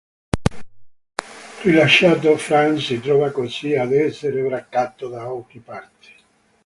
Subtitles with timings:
[1.61, 6.09] Rilasciato, Frank si trova così ad essere braccato da ogni parte.